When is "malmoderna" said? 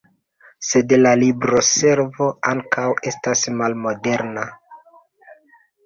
3.61-4.51